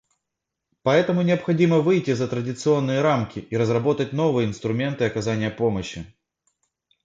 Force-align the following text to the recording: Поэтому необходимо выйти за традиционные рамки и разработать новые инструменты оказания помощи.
Поэтому 0.81 1.21
необходимо 1.21 1.77
выйти 1.79 2.13
за 2.15 2.27
традиционные 2.27 3.01
рамки 3.01 3.37
и 3.37 3.55
разработать 3.55 4.13
новые 4.13 4.47
инструменты 4.47 5.05
оказания 5.05 5.51
помощи. 5.51 6.07